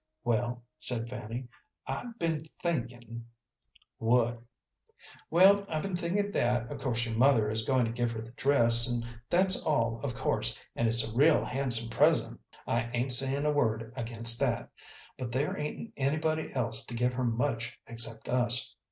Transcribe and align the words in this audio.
"Well," 0.23 0.63
said 0.79 1.07
Fanny, 1.07 1.47
"I've 1.85 2.17
been 2.17 2.41
thinkin'" 2.43 3.27
"What?" 3.99 4.41
"Well, 5.29 5.63
I've 5.69 5.83
been 5.83 5.95
thinkin' 5.95 6.31
that 6.31 6.71
of 6.71 6.81
course 6.81 7.05
your 7.05 7.13
mother 7.13 7.51
is 7.51 7.61
goin' 7.63 7.85
to 7.85 7.91
give 7.91 8.09
her 8.13 8.21
the 8.23 8.31
dress, 8.31 8.87
and 8.89 9.05
that's 9.29 9.63
all, 9.63 9.99
of 10.01 10.15
course, 10.15 10.57
and 10.75 10.87
it's 10.87 11.07
a 11.07 11.13
real 11.13 11.45
handsome 11.45 11.89
present. 11.91 12.39
I 12.65 12.89
ain't 12.95 13.11
sayin' 13.11 13.45
a 13.45 13.53
word 13.53 13.93
against 13.95 14.39
that; 14.39 14.71
but 15.19 15.31
there 15.31 15.55
ain't 15.55 15.93
anybody 15.95 16.51
else 16.51 16.83
to 16.87 16.95
give 16.95 17.13
her 17.13 17.23
much 17.23 17.79
except 17.85 18.27
us. 18.27 18.75